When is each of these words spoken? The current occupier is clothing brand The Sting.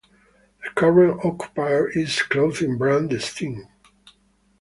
The 0.63 0.71
current 0.73 1.23
occupier 1.23 1.89
is 1.91 2.23
clothing 2.23 2.75
brand 2.79 3.11
The 3.11 3.19
Sting. 3.19 3.67